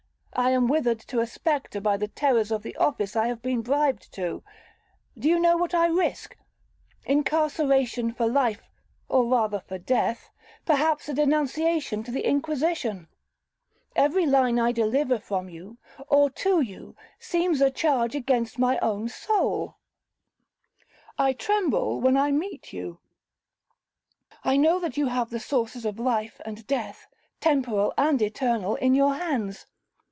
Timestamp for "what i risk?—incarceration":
5.57-8.13